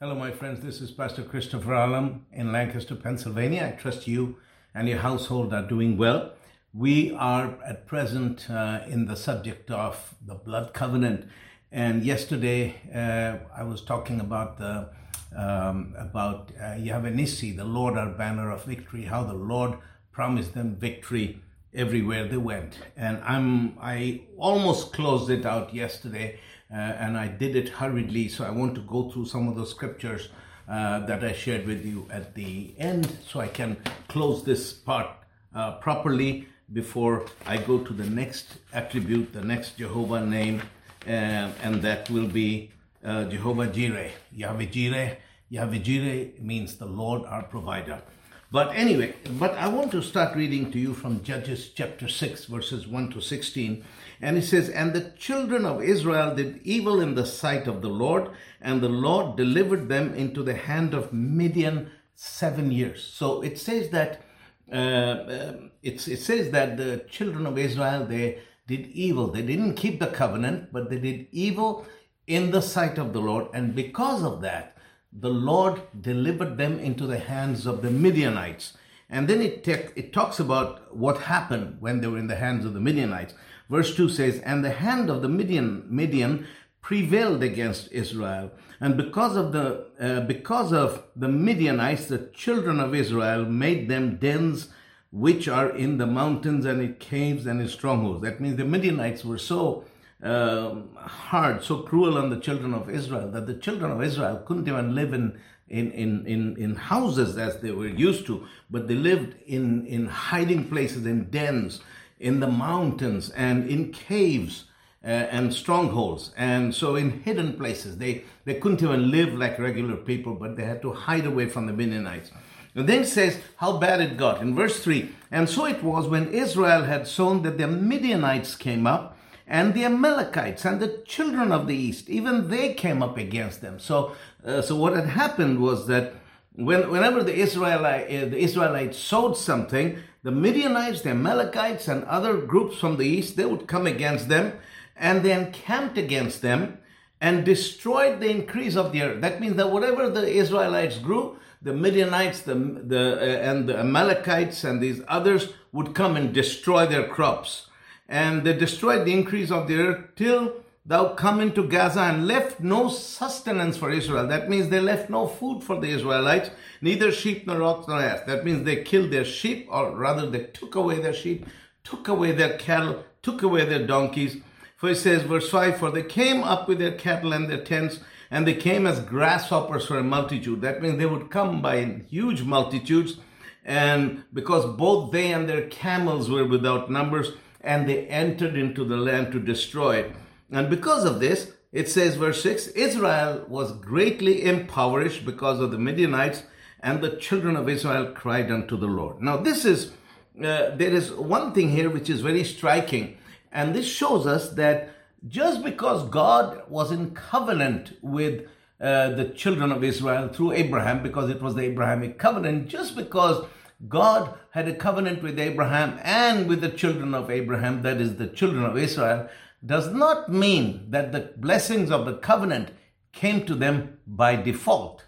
[0.00, 0.60] Hello, my friends.
[0.60, 3.72] This is Pastor Christopher Alam in Lancaster, Pennsylvania.
[3.74, 4.36] I trust you
[4.72, 6.34] and your household are doing well.
[6.72, 11.28] We are at present uh, in the subject of the blood covenant.
[11.72, 14.90] And yesterday uh, I was talking about the
[15.36, 19.78] um, about uh, Yahweh Nissi, the Lord our banner of victory, how the Lord
[20.12, 21.42] promised them victory
[21.74, 22.78] everywhere they went.
[22.96, 26.38] And I'm I almost closed it out yesterday
[26.70, 28.28] uh, and I did it hurriedly.
[28.28, 30.28] So I want to go through some of the scriptures
[30.68, 35.08] uh, that I shared with you at the end so I can close this part
[35.54, 40.62] uh, properly before I go to the next attribute, the next Jehovah name,
[41.06, 42.70] uh, and that will be
[43.02, 44.10] uh, Jehovah Jireh.
[44.32, 45.16] Yahweh Jireh.
[45.48, 48.02] Yahweh Jireh means the Lord our provider.
[48.50, 52.86] But anyway, but I want to start reading to you from Judges chapter 6, verses
[52.86, 53.84] 1 to 16.
[54.20, 57.88] And he says, And the children of Israel did evil in the sight of the
[57.88, 63.02] Lord, and the Lord delivered them into the hand of Midian seven years.
[63.04, 64.22] So it says that
[64.70, 65.52] uh, uh,
[65.82, 69.28] it says that the children of Israel they did evil.
[69.28, 71.86] They didn't keep the covenant, but they did evil
[72.26, 74.76] in the sight of the Lord, and because of that,
[75.10, 78.76] the Lord delivered them into the hands of the Midianites.
[79.08, 82.66] And then it, te- it talks about what happened when they were in the hands
[82.66, 83.32] of the Midianites.
[83.68, 86.46] Verse 2 says, And the hand of the Midian, Midian
[86.80, 88.50] prevailed against Israel.
[88.80, 94.16] And because of the uh, because of the Midianites, the children of Israel made them
[94.16, 94.68] dens
[95.10, 98.22] which are in the mountains and in caves and in strongholds.
[98.22, 99.84] That means the Midianites were so
[100.22, 104.68] um, hard, so cruel on the children of Israel that the children of Israel couldn't
[104.68, 105.38] even live in,
[105.68, 110.06] in, in, in, in houses as they were used to, but they lived in, in
[110.06, 111.80] hiding places, in dens,
[112.18, 114.64] in the mountains, and in caves.
[115.04, 119.94] Uh, and strongholds and so in hidden places they they couldn't even live like regular
[119.96, 122.32] people but they had to hide away from the Midianites
[122.74, 126.08] and then it says how bad it got in verse 3 and so it was
[126.08, 129.16] when Israel had sown that the Midianites came up
[129.48, 133.78] and the Amalekites and the children of the east, even they came up against them.
[133.78, 134.14] So,
[134.44, 136.12] uh, so what had happened was that
[136.54, 139.98] when, whenever the, Israelite, uh, the Israelites sowed something,
[140.28, 144.52] the Midianites, the Amalekites, and other groups from the east, they would come against them
[144.94, 146.76] and they encamped against them
[147.18, 149.22] and destroyed the increase of the earth.
[149.22, 154.64] That means that whatever the Israelites grew, the Midianites, the, the, uh, and the Amalekites
[154.64, 157.70] and these others would come and destroy their crops
[158.06, 160.56] and they destroyed the increase of the earth till
[160.88, 164.26] thou come into Gaza and left no sustenance for Israel.
[164.26, 166.50] That means they left no food for the Israelites,
[166.80, 168.22] neither sheep nor ox nor ass.
[168.26, 171.46] That means they killed their sheep, or rather they took away their sheep,
[171.84, 174.38] took away their cattle, took away their donkeys.
[174.76, 178.00] For it says, verse 5, For they came up with their cattle and their tents,
[178.30, 180.62] and they came as grasshoppers for a multitude.
[180.62, 183.18] That means they would come by huge multitudes,
[183.62, 188.96] and because both they and their camels were without numbers, and they entered into the
[188.96, 190.12] land to destroy it.
[190.50, 195.78] And because of this, it says, verse 6 Israel was greatly impoverished because of the
[195.78, 196.42] Midianites,
[196.80, 199.20] and the children of Israel cried unto the Lord.
[199.20, 199.90] Now, this is,
[200.38, 203.18] uh, there is one thing here which is very striking,
[203.52, 204.90] and this shows us that
[205.26, 208.46] just because God was in covenant with
[208.80, 213.44] uh, the children of Israel through Abraham, because it was the Abrahamic covenant, just because
[213.88, 218.28] God had a covenant with Abraham and with the children of Abraham, that is, the
[218.28, 219.28] children of Israel,
[219.64, 222.70] does not mean that the blessings of the covenant
[223.12, 225.04] came to them by default.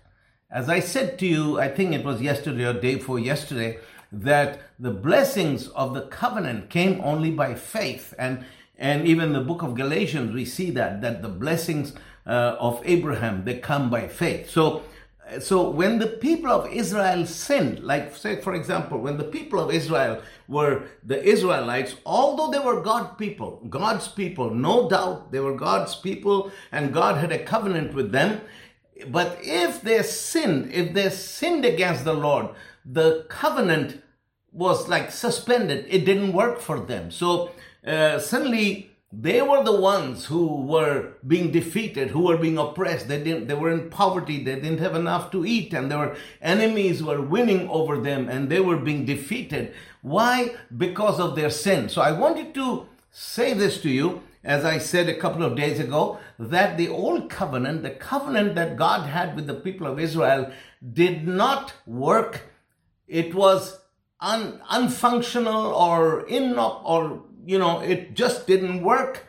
[0.51, 3.79] As I said to you, I think it was yesterday or day before yesterday,
[4.11, 8.13] that the blessings of the covenant came only by faith.
[8.19, 8.45] And,
[8.77, 11.95] and even the book of Galatians, we see that, that the blessings
[12.27, 14.51] uh, of Abraham, they come by faith.
[14.51, 14.83] So
[15.39, 19.73] so when the people of Israel sinned, like say for example, when the people of
[19.73, 25.57] Israel were the Israelites, although they were God people, God's people, no doubt they were
[25.57, 28.41] God's people and God had a covenant with them.
[29.09, 32.49] But if they sinned, if they sinned against the Lord,
[32.85, 34.03] the covenant
[34.53, 35.87] was like suspended.
[35.89, 37.11] It didn't work for them.
[37.11, 37.53] So
[37.87, 43.09] uh, suddenly they were the ones who were being defeated, who were being oppressed.
[43.09, 44.45] They didn't, they were in poverty.
[44.45, 48.61] They didn't have enough to eat and their enemies were winning over them and they
[48.61, 49.75] were being defeated.
[50.03, 50.55] Why?
[50.77, 51.89] Because of their sin.
[51.89, 55.81] So I wanted to say this to you, as I said a couple of days
[55.81, 60.53] ago, that the old covenant, the covenant that God had with the people of Israel
[60.93, 62.43] did not work.
[63.09, 63.81] It was
[64.21, 69.27] un, unfunctional or in or you know, it just didn't work.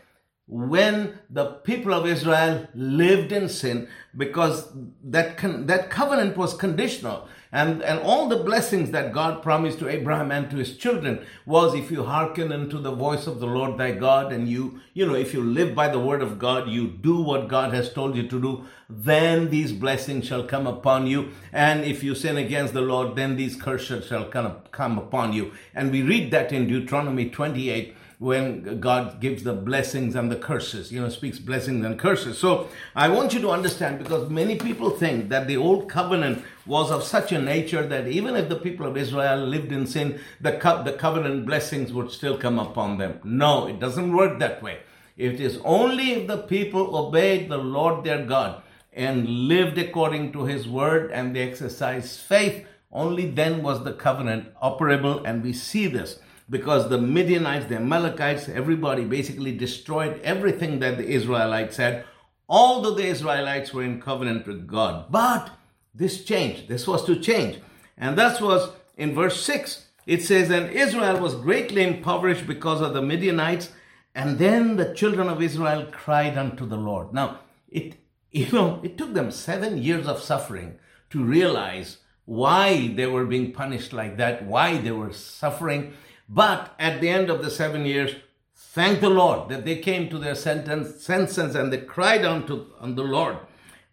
[0.51, 3.87] when the people of Israel lived in sin
[4.17, 4.67] because
[5.01, 7.29] that, con- that covenant was conditional.
[7.53, 11.73] And, and all the blessings that God promised to Abraham and to his children was
[11.73, 15.15] if you hearken unto the voice of the Lord thy God and you, you know,
[15.15, 18.27] if you live by the word of God, you do what God has told you
[18.27, 21.31] to do, then these blessings shall come upon you.
[21.53, 25.53] And if you sin against the Lord, then these curses shall come, come upon you.
[25.73, 30.91] And we read that in Deuteronomy 28 when God gives the blessings and the curses,
[30.91, 32.37] you know, speaks blessings and curses.
[32.37, 36.91] So I want you to understand because many people think that the old covenant was
[36.91, 40.51] of such a nature that even if the people of Israel lived in sin, the,
[40.51, 43.19] co- the covenant blessings would still come upon them.
[43.23, 44.81] No, it doesn't work that way.
[45.17, 48.61] It is only if the people obeyed the Lord their God
[48.93, 54.53] and lived according to his word and they exercised faith, only then was the covenant
[54.61, 55.23] operable.
[55.25, 56.19] And we see this
[56.51, 62.03] because the Midianites, the Amalekites, everybody basically destroyed everything that the Israelites had,
[62.49, 65.05] although the Israelites were in covenant with God.
[65.09, 65.49] But
[65.95, 66.67] this changed.
[66.67, 67.59] This was to change.
[67.97, 69.87] And that was in verse 6.
[70.05, 73.71] It says, And Israel was greatly impoverished because of the Midianites.
[74.13, 77.13] And then the children of Israel cried unto the Lord.
[77.13, 77.39] Now,
[77.69, 77.95] it,
[78.31, 80.79] you know, it took them seven years of suffering
[81.11, 85.93] to realize why they were being punished like that, why they were suffering.
[86.33, 88.15] But at the end of the seven years,
[88.55, 92.95] thank the Lord that they came to their sentence, senses and they cried unto on
[92.95, 93.37] the Lord.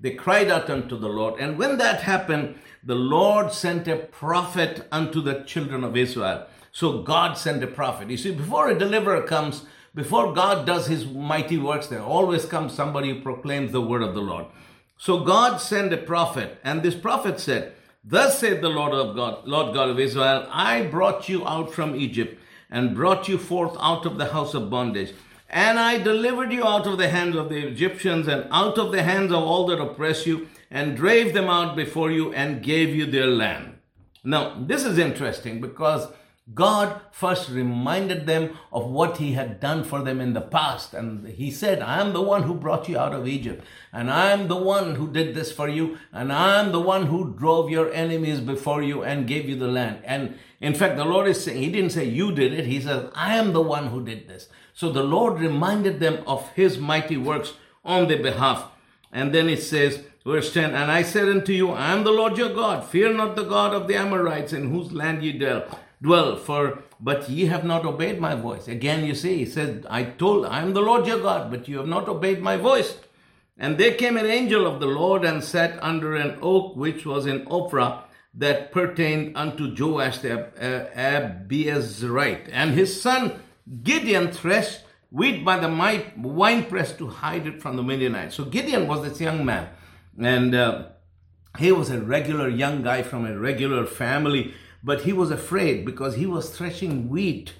[0.00, 1.40] They cried out unto the Lord.
[1.40, 2.54] And when that happened,
[2.84, 6.46] the Lord sent a prophet unto the children of Israel.
[6.70, 8.08] So God sent a prophet.
[8.08, 12.72] You see, before a deliverer comes, before God does his mighty works, there always comes
[12.72, 14.46] somebody who proclaims the word of the Lord.
[14.96, 17.72] So God sent a prophet, and this prophet said,
[18.04, 21.96] Thus saith the Lord of God, Lord God of Israel, I brought you out from
[21.96, 22.40] Egypt
[22.70, 25.12] and brought you forth out of the house of bondage.
[25.50, 29.02] And I delivered you out of the hands of the Egyptians and out of the
[29.02, 33.06] hands of all that oppress you and drave them out before you and gave you
[33.06, 33.78] their land.
[34.22, 36.08] Now, this is interesting because
[36.54, 40.94] God first reminded them of what He had done for them in the past.
[40.94, 43.64] And He said, I am the one who brought you out of Egypt.
[43.92, 45.98] And I am the one who did this for you.
[46.12, 49.68] And I am the one who drove your enemies before you and gave you the
[49.68, 50.00] land.
[50.04, 52.64] And in fact, the Lord is saying, He didn't say you did it.
[52.64, 54.48] He says, I am the one who did this.
[54.72, 57.54] So the Lord reminded them of His mighty works
[57.84, 58.70] on their behalf.
[59.12, 62.38] And then it says, verse 10, And I said unto you, I am the Lord
[62.38, 62.86] your God.
[62.86, 65.66] Fear not the God of the Amorites in whose land ye dwell
[66.02, 68.68] dwell for but ye have not obeyed my voice.
[68.68, 71.78] Again you see he says i told i am the lord your god but you
[71.78, 72.96] have not obeyed my voice.
[73.60, 77.26] And there came an angel of the lord and sat under an oak which was
[77.26, 78.02] in ophrah
[78.34, 80.48] that pertained unto joash the
[80.96, 83.40] abiezrite and his son
[83.82, 85.68] gideon threshed wheat by the
[86.16, 88.34] winepress to hide it from the midianites.
[88.34, 89.68] So gideon was this young man.
[90.20, 90.88] And uh,
[91.58, 96.16] he was a regular young guy from a regular family but he was afraid because
[96.16, 97.54] he was threshing wheat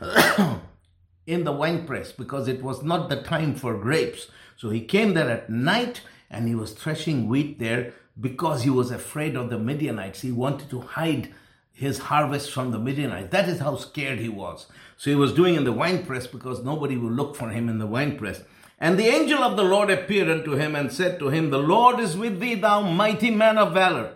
[1.26, 4.28] in the winepress because it was not the time for grapes.
[4.56, 8.90] So he came there at night and he was threshing wheat there because he was
[8.90, 10.20] afraid of the Midianites.
[10.20, 11.32] He wanted to hide
[11.72, 13.30] his harvest from the Midianites.
[13.30, 14.66] That is how scared he was.
[14.96, 17.86] So he was doing in the winepress because nobody would look for him in the
[17.86, 18.42] winepress.
[18.78, 22.00] And the angel of the Lord appeared unto him and said to him, The Lord
[22.00, 24.14] is with thee, thou mighty man of valor.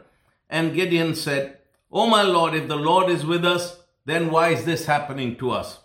[0.50, 1.55] And Gideon said,
[1.92, 5.50] Oh my Lord, if the Lord is with us, then why is this happening to
[5.50, 5.80] us?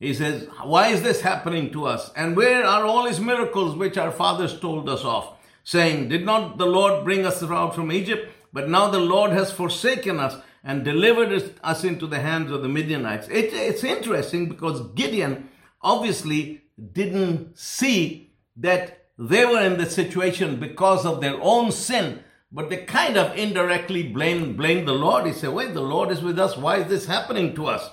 [0.00, 2.10] He says, Why is this happening to us?
[2.16, 5.36] And where are all his miracles which our fathers told us of?
[5.62, 8.30] Saying, Did not the Lord bring us out from Egypt?
[8.52, 12.68] But now the Lord has forsaken us and delivered us into the hands of the
[12.68, 13.28] Midianites.
[13.28, 15.48] It, it's interesting because Gideon
[15.80, 22.68] obviously didn't see that they were in this situation because of their own sin but
[22.68, 25.26] they kind of indirectly blame, blame the Lord.
[25.26, 26.56] He said, Wait, the Lord is with us.
[26.56, 27.90] Why is this happening to us?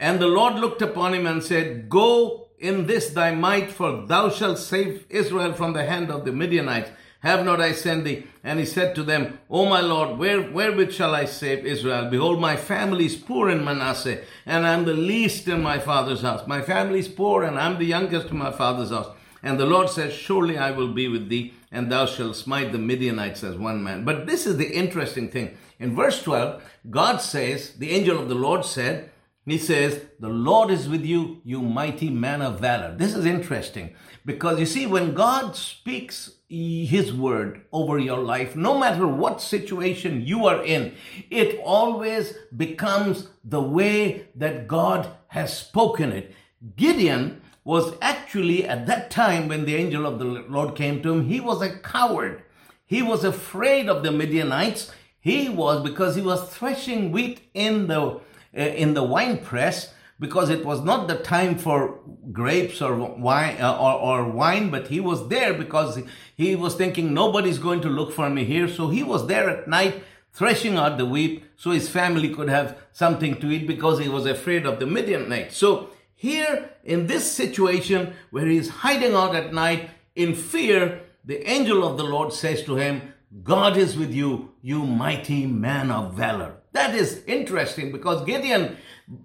[0.00, 4.28] And the Lord looked upon him and said, Go in this thy might, for thou
[4.28, 6.90] shalt save Israel from the hand of the Midianites.
[7.20, 8.26] Have not I sent thee?
[8.44, 12.10] And he said to them, O my Lord, where, wherewith shall I save Israel?
[12.10, 16.22] Behold, my family is poor in Manasseh, and I am the least in my father's
[16.22, 16.46] house.
[16.46, 19.08] My family is poor, and I am the youngest in my father's house.
[19.46, 22.78] And the Lord says, Surely I will be with thee, and thou shalt smite the
[22.78, 24.04] Midianites as one man.
[24.04, 25.56] But this is the interesting thing.
[25.78, 26.60] In verse 12,
[26.90, 29.08] God says, the angel of the Lord said,
[29.44, 32.96] he says, The Lord is with you, you mighty man of valor.
[32.96, 38.76] This is interesting because you see, when God speaks his word over your life, no
[38.76, 40.92] matter what situation you are in,
[41.30, 46.34] it always becomes the way that God has spoken it.
[46.74, 51.28] Gideon was actually at that time when the angel of the Lord came to him,
[51.28, 52.44] he was a coward.
[52.86, 54.92] He was afraid of the Midianites.
[55.18, 58.20] He was because he was threshing wheat in the uh,
[58.52, 61.98] in the wine press because it was not the time for
[62.30, 66.00] grapes or wine uh, or, or wine, but he was there because
[66.36, 68.68] he was thinking nobody's going to look for me here.
[68.68, 72.78] So he was there at night threshing out the wheat so his family could have
[72.92, 75.56] something to eat because he was afraid of the Midianites.
[75.56, 81.86] So here in this situation where he's hiding out at night in fear, the angel
[81.86, 86.56] of the Lord says to him, God is with you, you mighty man of valor.
[86.72, 88.78] That is interesting because Gideon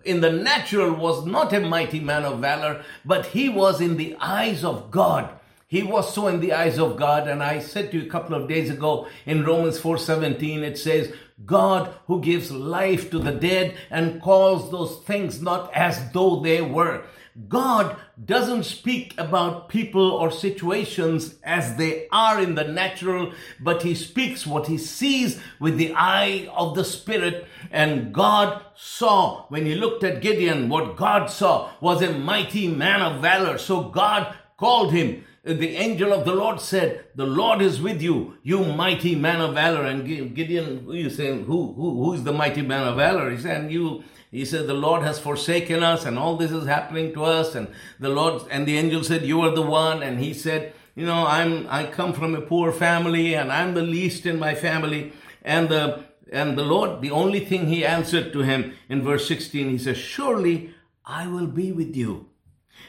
[0.03, 4.17] in the natural was not a mighty man of valor, but he was in the
[4.19, 5.29] eyes of God.
[5.67, 7.29] He was so in the eyes of God.
[7.29, 11.13] And I said to you a couple of days ago in Romans 4:17, it says,
[11.45, 16.62] God who gives life to the dead and calls those things not as though they
[16.62, 17.03] were.
[17.48, 23.95] God doesn't speak about people or situations as they are in the natural, but he
[23.95, 27.48] speaks what he sees with the eye of the spirit.
[27.71, 33.01] And God saw, when he looked at Gideon, what God saw was a mighty man
[33.01, 33.57] of valor.
[33.57, 38.38] So God called him the angel of the Lord said, The Lord is with you,
[38.43, 39.86] you mighty man of valor.
[39.86, 43.31] And Gideon, who you saying, who, who, who is the mighty man of valor?
[43.31, 46.67] He said, and you, he said, the Lord has forsaken us and all this is
[46.67, 47.55] happening to us.
[47.55, 47.69] And
[48.00, 50.03] the Lord, and the angel said, you are the one.
[50.03, 53.81] And he said, you know, I'm, I come from a poor family and I'm the
[53.81, 55.12] least in my family.
[55.41, 59.69] And the, and the Lord, the only thing he answered to him in verse 16,
[59.69, 62.31] he says, surely I will be with you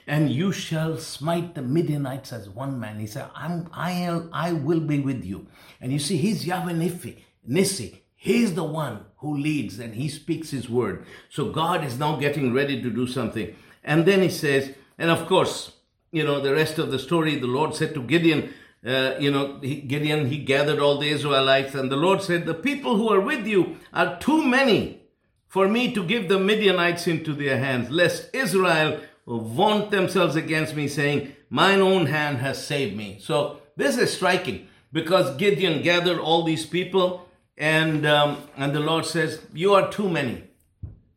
[0.07, 2.99] and you shall smite the Midianites as one man.
[2.99, 5.47] He said, I'm, I, am, I will be with you.
[5.81, 7.99] And you see, he's Yahweh Nifi, Nissi.
[8.15, 11.07] He's the one who leads and he speaks his word.
[11.29, 13.55] So God is now getting ready to do something.
[13.83, 15.73] And then he says, and of course,
[16.12, 18.53] you know, the rest of the story, the Lord said to Gideon,
[18.87, 22.55] uh, you know, he, Gideon, he gathered all the Israelites, and the Lord said, The
[22.55, 25.03] people who are with you are too many
[25.47, 30.88] for me to give the Midianites into their hands, lest Israel vaunt themselves against me,
[30.88, 33.19] saying, Mine own hand has saved me.
[33.21, 39.05] So this is striking because Gideon gathered all these people, and um, and the Lord
[39.05, 40.45] says, "You are too many,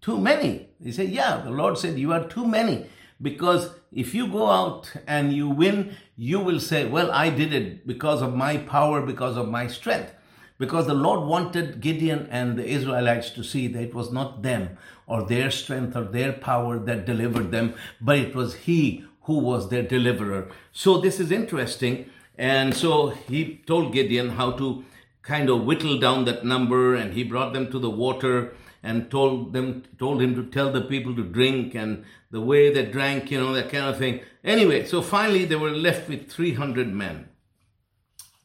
[0.01, 2.85] too many." He said, "Yeah." The Lord said, "You are too many."
[3.21, 7.87] Because if you go out and you win, you will say, Well, I did it
[7.87, 10.11] because of my power, because of my strength
[10.57, 14.77] because the Lord wanted Gideon and the Israelites to see that it was not them
[15.07, 19.69] or their strength or their power that delivered them, but it was He who was
[19.69, 20.49] their deliverer.
[20.71, 22.09] So this is interesting.
[22.37, 24.85] And so he told Gideon how to
[25.21, 29.53] kind of whittle down that number and he brought them to the water and told
[29.53, 33.39] them told him to tell the people to drink and the way they drank you
[33.39, 37.27] know that kind of thing anyway so finally they were left with 300 men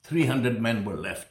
[0.05, 1.29] 300 men were left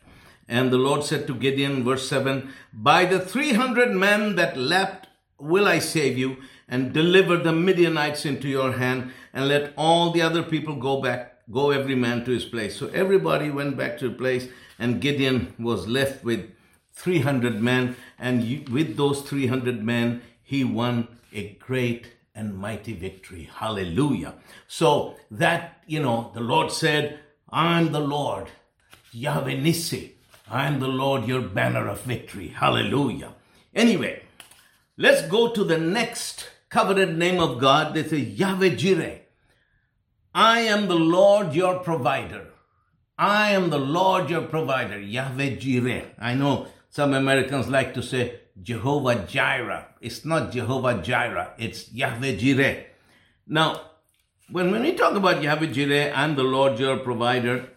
[0.50, 5.68] and the Lord said to Gideon, verse 7 By the 300 men that leapt will
[5.68, 6.38] I save you,
[6.68, 11.36] and deliver the Midianites into your hand, and let all the other people go back,
[11.52, 12.76] go every man to his place.
[12.78, 16.50] So everybody went back to the place, and Gideon was left with
[16.94, 23.50] 300 men, and with those 300 men, he won a great and mighty victory.
[23.54, 24.34] Hallelujah.
[24.68, 28.48] So that, you know, the Lord said, I'm the Lord,
[29.12, 30.14] Yahweh Nissi.
[30.52, 32.48] I am the Lord, your banner of victory.
[32.48, 33.34] Hallelujah.
[33.76, 34.24] Anyway,
[34.98, 37.94] let's go to the next coveted name of God.
[37.94, 39.20] This is Yahweh Jireh.
[40.34, 42.48] I am the Lord, your provider.
[43.18, 45.00] I am the Lord, your provider.
[45.00, 46.12] Yahweh Jireh.
[46.18, 49.88] I know some Americans like to say Jehovah Jireh.
[50.02, 51.54] It's not Jehovah Jireh.
[51.60, 52.86] It's Yahweh Jireh.
[53.46, 53.82] Now,
[54.50, 57.70] when, when we talk about Yahweh Jireh, I'm the Lord, your provider,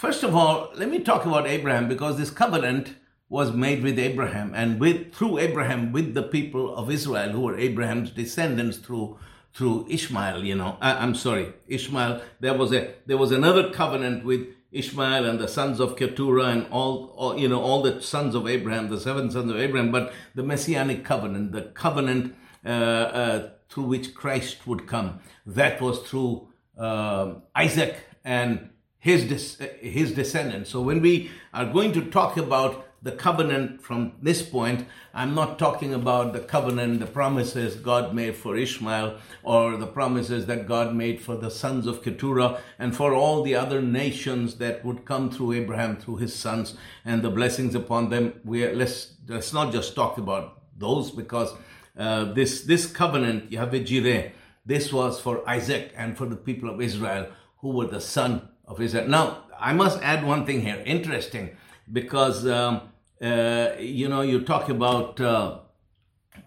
[0.00, 2.94] First of all, let me talk about Abraham because this covenant
[3.28, 7.58] was made with Abraham and with through Abraham with the people of Israel who were
[7.58, 9.18] Abraham's descendants through
[9.52, 10.42] through Ishmael.
[10.42, 12.22] You know, I, am sorry, Ishmael.
[12.40, 16.66] There was a there was another covenant with Ishmael and the sons of Keturah and
[16.70, 19.92] all, all you know all the sons of Abraham, the seven sons of Abraham.
[19.92, 25.98] But the messianic covenant, the covenant uh, uh, through which Christ would come, that was
[25.98, 30.70] through uh, Isaac and his, his descendants.
[30.70, 35.58] So when we are going to talk about the covenant from this point, I'm not
[35.58, 40.94] talking about the covenant, the promises God made for Ishmael, or the promises that God
[40.94, 45.30] made for the sons of Keturah and for all the other nations that would come
[45.30, 46.76] through Abraham, through his sons,
[47.06, 48.34] and the blessings upon them.
[48.44, 51.54] We are, let's let's not just talk about those because
[51.98, 54.32] uh, this this covenant Yahweh Jireh
[54.66, 57.28] this was for Isaac and for the people of Israel
[57.58, 59.08] who were the son of Israel.
[59.08, 60.82] Now, I must add one thing here.
[60.86, 61.56] Interesting,
[61.92, 62.74] because, um,
[63.20, 65.58] uh, you know, you talk about uh,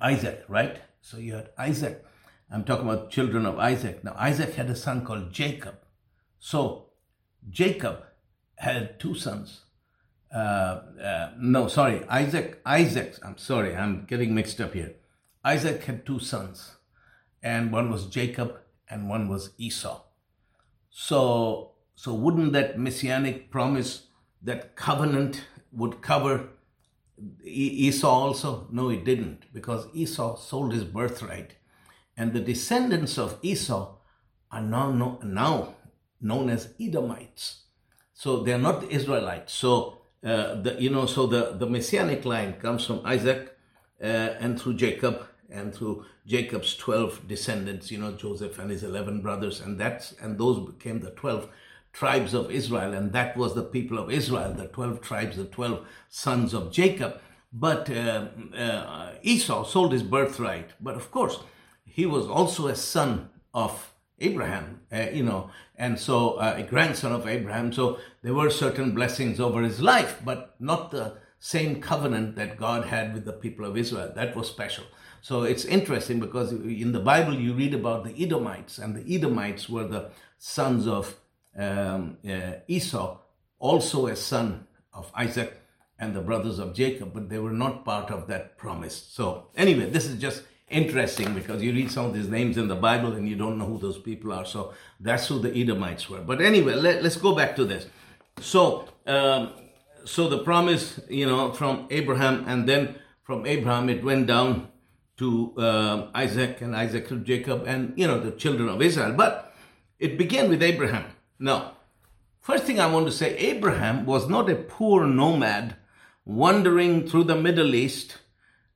[0.02, 0.78] Isaac, right?
[1.02, 2.04] So you had Isaac.
[2.50, 4.04] I'm talking about children of Isaac.
[4.04, 5.76] Now, Isaac had a son called Jacob.
[6.40, 6.90] So,
[7.50, 8.04] Jacob
[8.56, 9.66] had two sons.
[10.34, 14.96] Uh, uh, no, sorry, Isaac, Isaac, I'm sorry, I'm getting mixed up here.
[15.46, 16.78] Isaac had two sons,
[17.44, 18.58] and one was Jacob
[18.90, 20.02] and one was Esau.
[20.90, 24.08] So, so wouldn't that messianic promise,
[24.42, 26.50] that covenant would cover
[27.44, 28.68] Esau also?
[28.72, 31.56] No, it didn't, because Esau sold his birthright.
[32.18, 33.96] And the descendants of Esau
[34.52, 35.76] are now, now
[36.22, 37.64] known as Edomites.
[38.14, 39.54] So they're not Israelites.
[39.54, 43.58] So, uh, the, you know, so the, the messianic line comes from Isaac
[44.02, 49.22] uh, and through Jacob and through Jacob's 12 descendants, you know, Joseph and his 11
[49.22, 49.60] brothers.
[49.60, 51.50] And that's, and those became the 12
[51.94, 55.86] tribes of Israel, and that was the people of Israel, the 12 tribes, the 12
[56.10, 57.22] sons of Jacob.
[57.54, 58.26] But uh,
[58.58, 60.72] uh, Esau sold his birthright.
[60.82, 61.40] But of course,
[61.86, 67.12] he was also a son of Abraham, uh, you know, and so uh, a grandson
[67.12, 67.72] of Abraham.
[67.72, 72.86] So there were certain blessings over his life, but not the same covenant that God
[72.86, 74.12] had with the people of Israel.
[74.16, 74.86] That was special.
[75.22, 79.70] So it's interesting because in the Bible you read about the Edomites, and the Edomites
[79.70, 81.16] were the sons of
[81.58, 83.18] um, uh, Esau,
[83.60, 85.62] also a son of Isaac
[86.00, 89.08] and the brothers of Jacob, but they were not part of that promise.
[89.12, 92.76] So, anyway, this is just interesting because you read some of these names in the
[92.76, 94.46] Bible and you don't know who those people are.
[94.46, 96.22] So, that's who the Edomites were.
[96.22, 97.88] But anyway, let, us go back to this.
[98.42, 99.54] So, um,
[100.06, 104.68] so the promise, you know, from Abraham, and then from Abraham it went down
[105.18, 109.14] to uh, Isaac, and Isaac to Jacob, and you know the children of Israel.
[109.14, 109.54] But
[110.00, 111.06] it began with Abraham.
[111.40, 111.74] Now,
[112.42, 115.76] first thing I want to say Abraham was not a poor nomad
[116.26, 118.18] wandering through the Middle East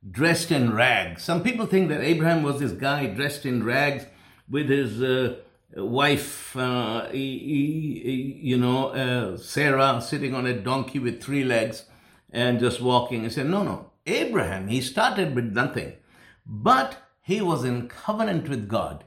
[0.08, 1.22] dressed in rags.
[1.22, 4.06] Some people think that Abraham was this guy dressed in rags
[4.48, 5.36] with his uh,
[5.76, 11.84] wife, uh, you know, uh, Sarah sitting on a donkey with three legs
[12.30, 13.24] and just walking.
[13.24, 13.90] He said, no, no.
[14.06, 15.92] Abraham, he started with nothing,
[16.46, 19.04] but he was in covenant with God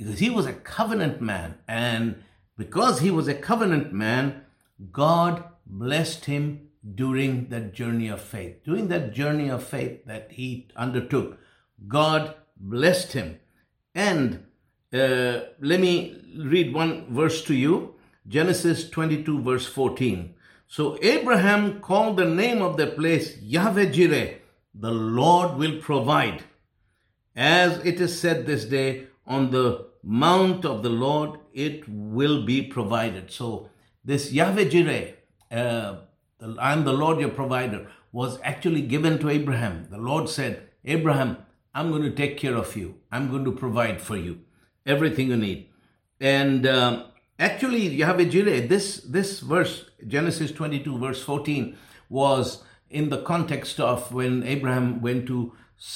[0.00, 1.58] because he was a covenant man.
[1.68, 2.22] And
[2.56, 4.46] because he was a covenant man,
[4.90, 8.64] God blessed him during that journey of faith.
[8.64, 11.38] During that journey of faith that he undertook,
[11.86, 13.40] God blessed him.
[13.94, 14.46] And
[14.90, 17.94] uh, let me read one verse to you
[18.26, 20.34] Genesis 22, verse 14.
[20.66, 24.36] So Abraham called the name of the place Yahweh Jireh,
[24.74, 26.44] the Lord will provide.
[27.36, 32.62] As it is said this day, on the mount of the Lord, it will be
[32.62, 33.30] provided.
[33.30, 33.70] So
[34.04, 35.14] this Yahweh Jireh,
[35.50, 35.96] uh,
[36.58, 39.86] I am the Lord your provider, was actually given to Abraham.
[39.90, 41.38] The Lord said, Abraham,
[41.74, 42.96] I'm going to take care of you.
[43.12, 44.40] I'm going to provide for you
[44.86, 45.68] everything you need.
[46.20, 47.04] And um,
[47.38, 51.76] actually, Yahweh Jireh, this, this verse, Genesis 22, verse 14,
[52.08, 55.52] was in the context of when Abraham went to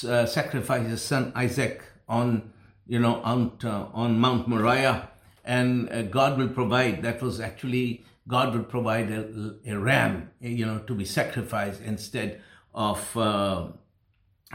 [0.07, 2.53] uh, sacrifice his son Isaac on
[2.87, 5.09] you know, on, uh, on Mount Moriah,
[5.43, 7.01] and uh, God will provide.
[7.03, 12.41] That was actually God will provide a, a, ram, you know, to be sacrificed instead
[12.73, 13.67] of uh,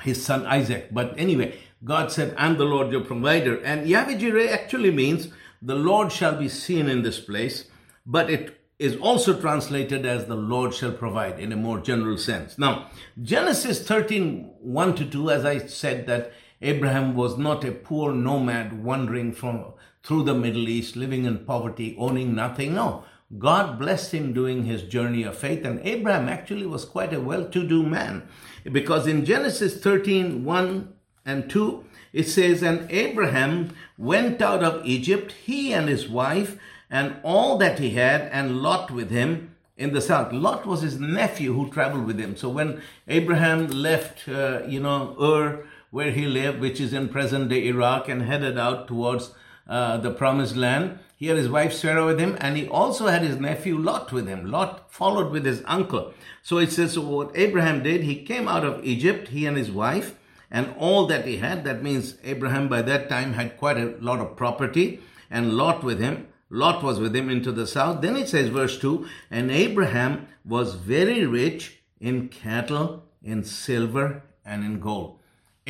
[0.02, 0.88] his son Isaac.
[0.92, 5.28] But anyway, God said, "I'm the Lord your provider," and Yahweh Jireh actually means
[5.62, 7.66] the Lord shall be seen in this place,
[8.04, 12.56] but it is also translated as the Lord shall provide in a more general sense.
[12.56, 12.88] Now,
[13.20, 18.84] Genesis 13, 1 to 2, as I said, that Abraham was not a poor nomad
[18.84, 19.64] wandering from
[20.02, 22.74] through the Middle East, living in poverty, owning nothing.
[22.74, 23.04] No,
[23.38, 25.64] God blessed him doing his journey of faith.
[25.64, 28.26] And Abraham actually was quite a well-to-do man.
[28.64, 30.92] Because in Genesis 13, 1
[31.24, 36.58] and 2, it says, And Abraham went out of Egypt, he and his wife,
[36.90, 40.32] and all that he had, and Lot with him in the south.
[40.32, 42.36] Lot was his nephew who traveled with him.
[42.36, 47.48] So when Abraham left, uh, you know, Ur, where he lived, which is in present
[47.48, 49.32] day Iraq, and headed out towards
[49.68, 50.98] uh, the promised land.
[51.16, 54.26] He had his wife Sarah with him, and he also had his nephew Lot with
[54.26, 54.50] him.
[54.50, 56.14] Lot followed with his uncle.
[56.42, 59.70] So it says, so what Abraham did, he came out of Egypt, he and his
[59.70, 60.16] wife,
[60.50, 61.64] and all that he had.
[61.64, 65.00] That means Abraham by that time had quite a lot of property,
[65.30, 66.26] and Lot with him.
[66.48, 68.00] Lot was with him into the south.
[68.00, 74.64] Then it says, verse 2 And Abraham was very rich in cattle, in silver, and
[74.64, 75.19] in gold.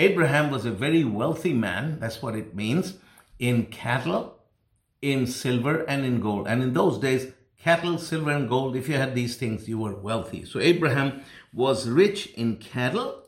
[0.01, 2.01] Abraham was a very wealthy man.
[2.01, 2.95] That's what it means
[3.39, 4.39] in cattle,
[5.03, 6.49] in silver, and in gold.
[6.49, 7.33] And in those days,
[7.63, 10.47] cattle, silver, and gold, if you had these things, you were wealthy.
[10.47, 11.21] So Abraham
[11.53, 13.27] was rich in cattle,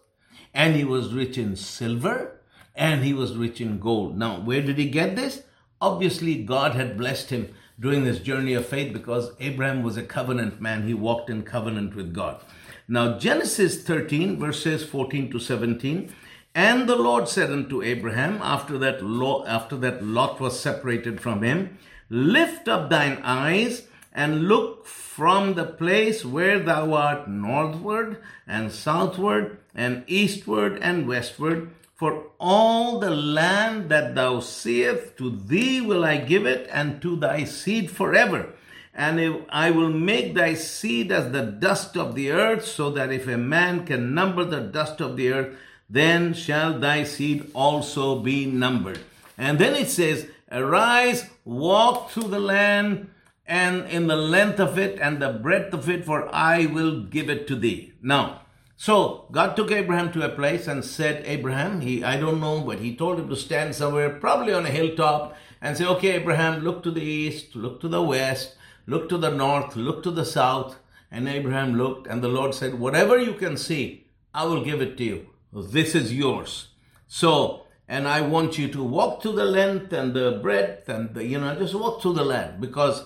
[0.54, 2.40] and he was rich in silver,
[2.74, 4.16] and he was rich in gold.
[4.16, 5.42] Now, where did he get this?
[5.78, 10.58] Obviously, God had blessed him during this journey of faith because Abraham was a covenant
[10.58, 10.86] man.
[10.86, 12.42] He walked in covenant with God.
[12.88, 16.14] Now, Genesis 13, verses 14 to 17.
[16.54, 21.42] And the Lord said unto Abraham, after that, Lot, after that Lot was separated from
[21.42, 21.78] him,
[22.10, 29.58] Lift up thine eyes and look from the place where thou art northward and southward
[29.74, 36.16] and eastward and westward for all the land that thou seest, to thee will I
[36.16, 38.54] give it, and to thy seed forever.
[38.92, 43.28] And I will make thy seed as the dust of the earth, so that if
[43.28, 45.56] a man can number the dust of the earth,
[45.92, 49.00] then shall thy seed also be numbered.
[49.36, 53.10] And then it says, Arise, walk through the land,
[53.46, 57.28] and in the length of it and the breadth of it, for I will give
[57.28, 57.92] it to thee.
[58.00, 58.40] Now,
[58.76, 62.78] so God took Abraham to a place and said, Abraham, he I don't know, but
[62.78, 66.82] he told him to stand somewhere, probably on a hilltop, and say, Okay, Abraham, look
[66.84, 70.78] to the east, look to the west, look to the north, look to the south.
[71.10, 74.96] And Abraham looked, and the Lord said, Whatever you can see, I will give it
[74.96, 75.26] to you.
[75.52, 76.68] This is yours.
[77.06, 81.24] So, and I want you to walk to the length and the breadth and the,
[81.26, 83.04] you know, just walk through the land because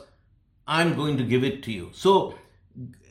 [0.67, 1.91] I'm going to give it to you.
[1.93, 2.35] So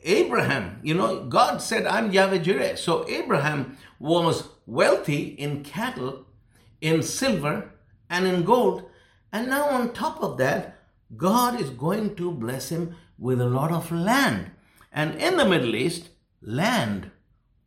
[0.04, 2.76] Abraham, you know, God said, I'm Yahweh Jireh.
[2.76, 6.24] So Abraham was wealthy in cattle,
[6.80, 7.72] in silver,
[8.08, 8.88] and in gold.
[9.32, 10.78] And now, on top of that,
[11.16, 14.50] God is going to bless him with a lot of land.
[14.92, 16.08] And in the Middle East,
[16.40, 17.10] land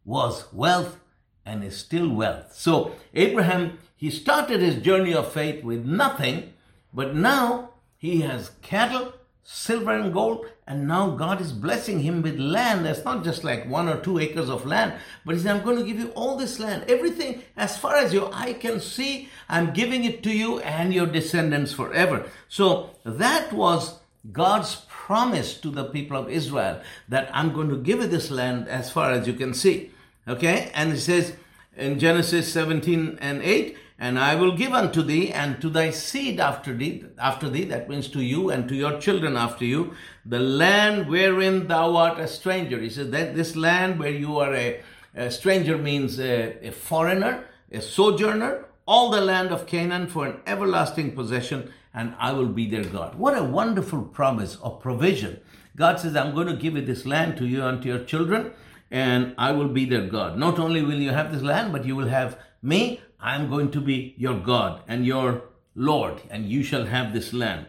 [0.04, 1.00] was wealth
[1.46, 2.54] and is still wealth.
[2.54, 6.54] So Abraham, he started his journey of faith with nothing,
[6.94, 12.38] but now he has cattle, silver and gold, and now God is blessing him with
[12.40, 12.86] land.
[12.86, 14.94] That's not just like one or two acres of land,
[15.26, 16.86] but he said, I'm going to give you all this land.
[16.88, 21.08] Everything, as far as your eye can see, I'm giving it to you and your
[21.08, 22.30] descendants forever.
[22.48, 24.00] So that was
[24.32, 28.68] God's promise to the people of Israel that I'm going to give you this land
[28.68, 29.92] as far as you can see.
[30.28, 30.72] Okay?
[30.74, 31.34] And he says
[31.76, 36.40] in Genesis 17 and 8, and I will give unto thee and to thy seed
[36.40, 39.94] after thee, after thee, that means to you and to your children after you,
[40.26, 42.80] the land wherein thou art a stranger.
[42.80, 44.82] He says that this land where you are a,
[45.16, 50.40] a stranger means a, a foreigner, a sojourner, all the land of Canaan for an
[50.48, 53.16] everlasting possession, and I will be their God.
[53.16, 55.42] What a wonderful promise of provision.
[55.76, 58.54] God says, I'm going to give you this land to you and to your children,
[58.92, 60.38] and I will be their God.
[60.38, 63.02] Not only will you have this land, but you will have me.
[63.20, 65.44] I'm going to be your God and your
[65.76, 67.68] Lord, and you shall have this land.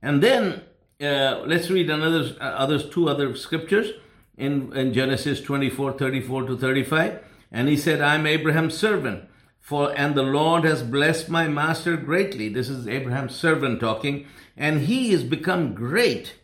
[0.00, 0.62] And then
[1.00, 3.90] uh, let's read another uh, others two other scriptures
[4.36, 7.24] in, in Genesis 24, 34 to 35.
[7.50, 9.28] And he said, I'm Abraham's servant,
[9.60, 12.48] for and the Lord has blessed my master greatly.
[12.48, 16.36] This is Abraham's servant talking, and he is become great,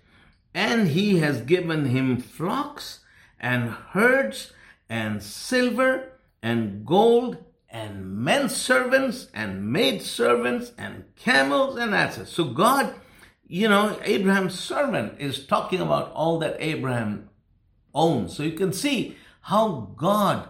[0.53, 3.01] and he has given him flocks
[3.41, 4.53] and herds
[4.89, 7.39] and silver and gold
[7.71, 12.31] and men servants and maid servants and camels and asses.
[12.31, 12.95] So God,
[13.47, 17.29] you know, Abraham's servant is talking about all that Abraham
[17.95, 18.37] owns.
[18.37, 20.49] So you can see how God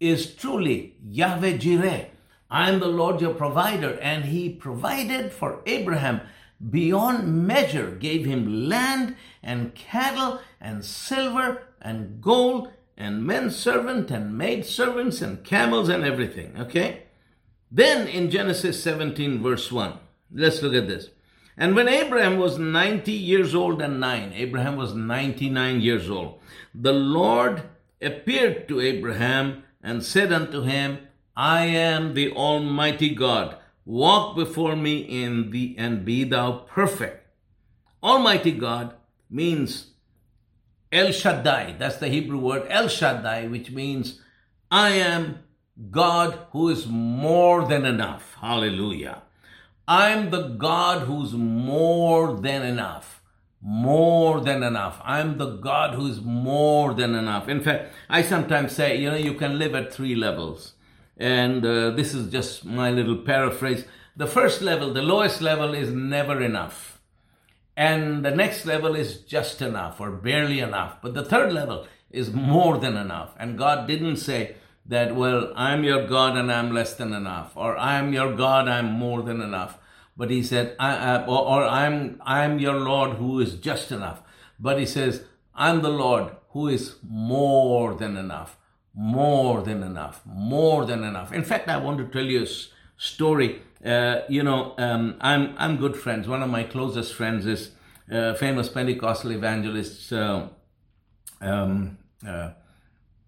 [0.00, 2.06] is truly Yahweh Jireh.
[2.50, 3.98] I am the Lord your provider.
[4.00, 6.20] And he provided for Abraham
[6.70, 14.36] beyond measure, gave him land and cattle and silver and gold and men servant and
[14.36, 16.56] maid servants and camels and everything.
[16.58, 17.02] Okay?
[17.70, 19.98] Then in Genesis 17, verse 1,
[20.32, 21.10] let's look at this.
[21.56, 26.40] And when Abraham was 90 years old and nine, Abraham was 99 years old,
[26.74, 27.62] the Lord
[28.00, 30.98] appeared to Abraham and said unto him,
[31.36, 33.56] I am the Almighty God.
[33.84, 37.26] Walk before me in thee and be thou perfect.
[38.02, 38.94] Almighty God
[39.30, 39.93] means
[40.94, 44.20] El Shaddai, that's the Hebrew word El Shaddai, which means
[44.70, 45.40] I am
[45.90, 48.36] God who is more than enough.
[48.40, 49.22] Hallelujah.
[49.88, 53.22] I'm the God who's more than enough.
[53.60, 55.00] More than enough.
[55.04, 57.48] I'm the God who's more than enough.
[57.48, 60.74] In fact, I sometimes say, you know, you can live at three levels.
[61.16, 63.84] And uh, this is just my little paraphrase.
[64.16, 66.93] The first level, the lowest level, is never enough.
[67.76, 70.98] And the next level is just enough or barely enough.
[71.02, 73.34] But the third level is more than enough.
[73.38, 74.56] And God didn't say,
[74.86, 78.92] that, well, I'm your God and I'm less than enough, or I'm your God, I'm
[78.92, 79.78] more than enough.
[80.16, 84.22] But he said, I, I, or, or I'm, I'm your Lord who is just enough.
[84.60, 88.56] But he says, I'm the Lord who is more than enough,
[88.94, 91.32] more than enough, more than enough.
[91.32, 92.46] In fact, I want to tell you
[92.96, 93.62] story.
[93.84, 96.26] Uh, you know, um, I'm, I'm good friends.
[96.26, 97.72] One of my closest friends is
[98.10, 100.48] uh, famous Pentecostal evangelist, uh,
[101.40, 102.50] um, uh,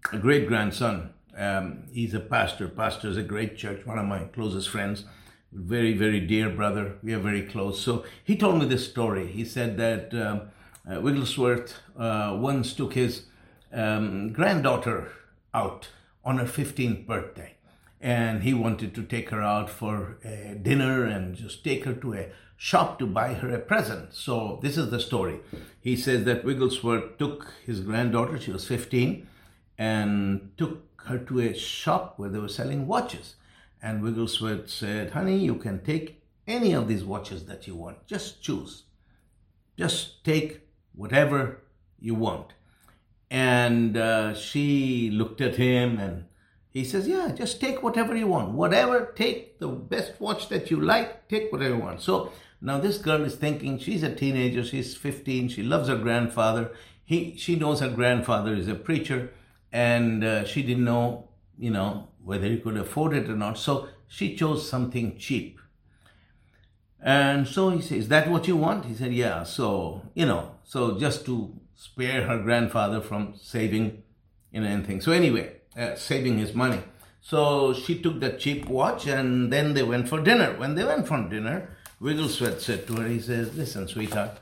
[0.02, 1.12] great grandson.
[1.37, 2.68] Um, he's a pastor.
[2.68, 3.85] Pastor is a great church.
[3.87, 5.05] One of my closest friends,
[5.52, 6.96] very very dear brother.
[7.02, 7.81] We are very close.
[7.81, 9.26] So he told me this story.
[9.26, 10.42] He said that um,
[10.90, 13.26] uh, Wigglesworth uh, once took his
[13.72, 15.11] um, granddaughter
[15.52, 15.88] out
[16.24, 17.56] on her 15th birthday,
[18.00, 20.18] and he wanted to take her out for
[20.62, 24.14] dinner and just take her to a shop to buy her a present.
[24.14, 25.40] So this is the story.
[25.80, 29.26] He says that Wigglesworth took his granddaughter, she was 15,
[29.78, 33.37] and took her to a shop where they were selling watches.
[33.82, 38.06] And Wigglesworth said, Honey, you can take any of these watches that you want.
[38.06, 38.85] Just choose.
[39.76, 40.62] Just take
[40.94, 41.62] whatever
[41.98, 42.54] you want.
[43.30, 46.24] And uh, she looked at him and
[46.76, 48.52] he says, Yeah, just take whatever you want.
[48.52, 52.02] Whatever, take the best watch that you like, take whatever you want.
[52.02, 56.72] So now this girl is thinking she's a teenager, she's 15, she loves her grandfather.
[57.02, 59.32] He, she knows her grandfather is a preacher,
[59.72, 63.56] and uh, she didn't know, you know, whether he could afford it or not.
[63.56, 65.58] So she chose something cheap.
[67.00, 68.84] And so he says, Is that what you want?
[68.84, 69.44] He said, Yeah.
[69.44, 74.02] So, you know, so just to spare her grandfather from saving,
[74.52, 75.00] you know, anything.
[75.00, 76.82] So, anyway, uh, saving his money.
[77.20, 80.56] So she took the cheap watch and then they went for dinner.
[80.56, 84.38] When they went for dinner, Wigglesworth said to her, he says, Listen, sweetheart,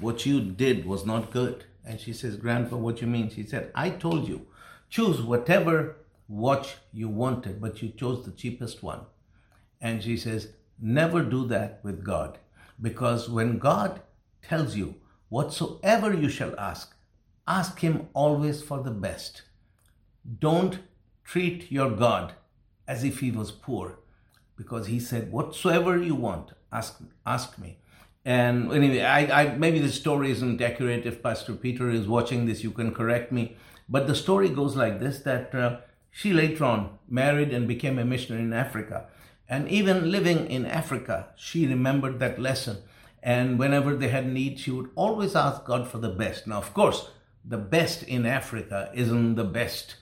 [0.00, 1.64] what you did was not good.
[1.84, 3.30] And she says, Grandpa, what you mean?
[3.30, 4.46] She said, I told you,
[4.88, 5.96] choose whatever
[6.28, 9.00] watch you wanted, but you chose the cheapest one.
[9.80, 10.48] And she says,
[10.80, 12.38] Never do that with God.
[12.80, 14.00] Because when God
[14.42, 14.96] tells you,
[15.28, 16.94] whatsoever you shall ask,
[17.46, 19.42] ask Him always for the best.
[20.40, 20.78] Don't
[21.24, 22.34] treat your God
[22.86, 23.98] as if He was poor.
[24.56, 27.78] Because He said, Whatsoever you want, ask ask me.
[28.24, 31.04] And anyway, I, I maybe the story isn't accurate.
[31.04, 33.56] If Pastor Peter is watching this, you can correct me.
[33.88, 35.78] But the story goes like this: that uh,
[36.10, 39.06] she later on married and became a missionary in Africa,
[39.48, 42.78] and even living in Africa, she remembered that lesson.
[43.22, 46.46] And whenever they had need, she would always ask God for the best.
[46.46, 47.08] Now, of course,
[47.42, 49.96] the best in Africa isn't the best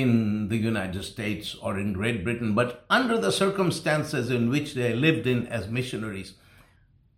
[0.00, 4.94] in the United States or in Great Britain, but under the circumstances in which they
[4.94, 6.34] lived in as missionaries,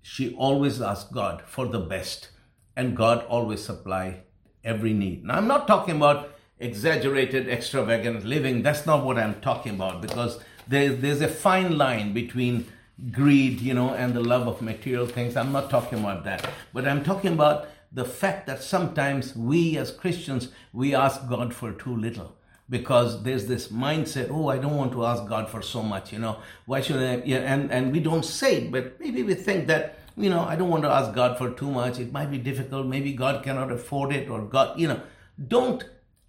[0.02, 2.30] she always asked God for the best,
[2.76, 4.22] and God always supplied
[4.64, 5.24] every need.
[5.24, 8.62] Now, I'm not talking about exaggerated, extravagant living.
[8.62, 12.66] That's not what I'm talking about because there's, there's a fine line between
[13.12, 15.36] greed, you know, and the love of material things.
[15.36, 16.48] I'm not talking about that.
[16.72, 21.72] But I'm talking about the fact that sometimes we as Christians, we ask God for
[21.72, 22.37] too little
[22.70, 26.18] because there's this mindset oh i don't want to ask god for so much you
[26.18, 26.38] know.
[26.66, 30.30] Why should i yeah, and and we don't say but maybe we think that you
[30.30, 31.98] know i don't want to ask god for too much.
[31.98, 32.86] It might be difficult.
[32.86, 35.00] Maybe god cannot afford it or god you know.
[35.46, 35.84] Don't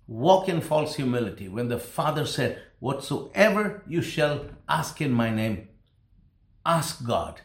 [0.08, 1.48] walk in false humility.
[1.48, 5.68] When the father said whatsoever you shall ask in my name
[6.66, 7.42] ask god.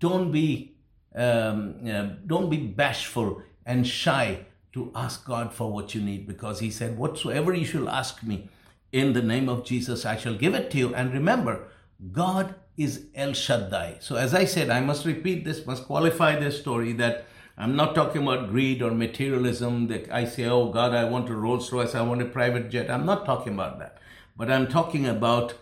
[0.00, 0.76] Don't be
[1.14, 6.26] um, you know, don't be bashful and shy to ask God for what you need
[6.26, 8.48] because He said, Whatsoever you shall ask me
[8.90, 10.94] in the name of Jesus, I shall give it to you.
[10.94, 11.68] And remember,
[12.10, 13.98] God is El Shaddai.
[14.00, 17.94] So, as I said, I must repeat this, must qualify this story that I'm not
[17.94, 21.94] talking about greed or materialism that I say, Oh God, I want a Rolls Royce,
[21.94, 22.90] I want a private jet.
[22.90, 23.98] I'm not talking about that.
[24.36, 25.54] But I'm talking about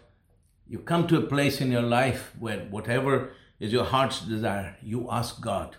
[0.68, 5.08] you come to a place in your life where whatever is your heart's desire, you
[5.10, 5.76] ask God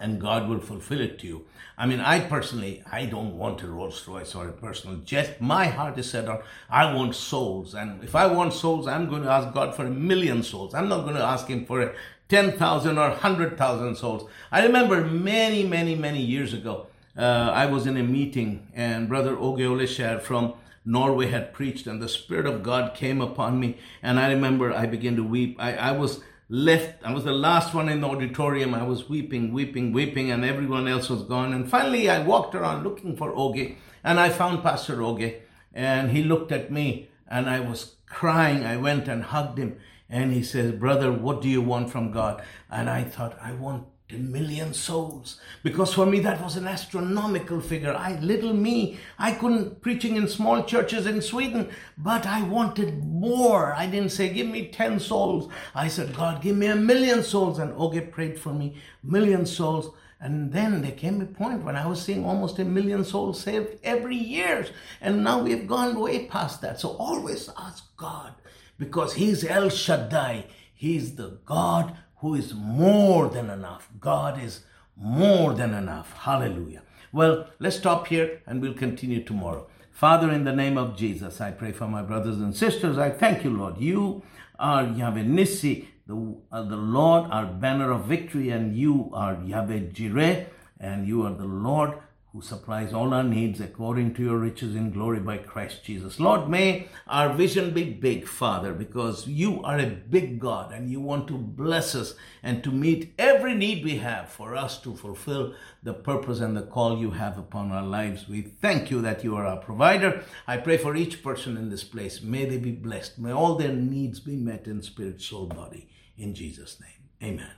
[0.00, 1.44] and God will fulfill it to you.
[1.76, 5.40] I mean, I personally, I don't want a Rolls Royce or a personal jet.
[5.40, 7.74] My heart is set on, I want souls.
[7.74, 10.74] And if I want souls, I'm going to ask God for a million souls.
[10.74, 11.94] I'm not going to ask Him for a
[12.28, 14.28] 10,000 or 100,000 souls.
[14.50, 19.34] I remember many, many, many years ago, uh, I was in a meeting and Brother
[19.36, 23.78] Åge Åleskjær from Norway had preached and the Spirit of God came upon me.
[24.02, 25.56] And I remember I began to weep.
[25.58, 27.04] I, I was left.
[27.04, 28.74] I was the last one in the auditorium.
[28.74, 31.52] I was weeping, weeping, weeping, and everyone else was gone.
[31.52, 35.40] And finally, I walked around looking for Åge, and I found Pastor Åge,
[35.74, 38.64] and he looked at me, and I was crying.
[38.64, 42.42] I went and hugged him, and he says, Brother, what do you want from God?
[42.70, 47.60] And I thought, I want a million souls because for me that was an astronomical
[47.60, 51.68] figure i little me i couldn't preaching in small churches in sweden
[51.98, 56.56] but i wanted more i didn't say give me 10 souls i said god give
[56.56, 59.90] me a million souls and åge prayed for me million souls
[60.20, 63.78] and then there came a point when I was seeing almost a million souls saved
[63.84, 64.66] every year.
[65.00, 66.80] And now we've gone way past that.
[66.80, 68.34] So always ask God
[68.78, 70.46] because He's El Shaddai.
[70.74, 73.88] He's the God who is more than enough.
[74.00, 74.64] God is
[74.96, 76.12] more than enough.
[76.12, 76.82] Hallelujah.
[77.12, 79.68] Well, let's stop here and we'll continue tomorrow.
[79.90, 82.98] Father, in the name of Jesus, I pray for my brothers and sisters.
[82.98, 83.78] I thank you, Lord.
[83.78, 84.22] You
[84.58, 89.90] are Yahweh Nissi, the, uh, the Lord, our banner of victory, and you are Yahweh
[89.92, 90.46] Jireh,
[90.78, 91.98] and you are the Lord
[92.32, 96.20] who supplies all our needs according to your riches in glory by Christ Jesus.
[96.20, 101.00] Lord, may our vision be big, Father, because you are a big God and you
[101.00, 105.54] want to bless us and to meet every need we have for us to fulfill
[105.82, 108.28] the purpose and the call you have upon our lives.
[108.28, 110.22] We thank you that you are our provider.
[110.46, 112.20] I pray for each person in this place.
[112.20, 113.18] May they be blessed.
[113.18, 115.88] May all their needs be met in spirit, soul, body.
[116.18, 117.30] In Jesus' name.
[117.32, 117.57] Amen.